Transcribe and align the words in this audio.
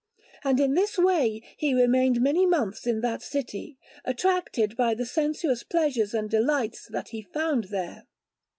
And 0.43 0.59
in 0.59 0.73
this 0.73 0.97
way 0.97 1.43
he 1.57 1.75
remained 1.75 2.21
many 2.21 2.47
months 2.47 2.87
in 2.87 3.01
that 3.01 3.21
city, 3.21 3.77
attracted 4.03 4.75
by 4.75 4.95
the 4.95 5.05
sensuous 5.05 5.61
pleasures 5.61 6.15
and 6.15 6.27
delights 6.27 6.87
that 6.87 7.09
he 7.09 7.21
found 7.21 7.65
there. 7.65 8.07